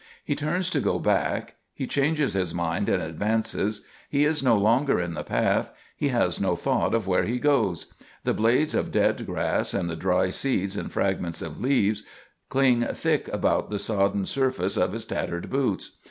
[0.25, 1.57] He turns to go back.
[1.75, 3.85] He changes his mind and advances.
[4.09, 5.71] He is no longer in the path.
[5.95, 7.93] He has no thought of where he goes.
[8.23, 12.01] The blades of dead grass, and the dry seeds and fragments of leaves,
[12.49, 15.91] cling thick upon the sodden surface of his tattered boots.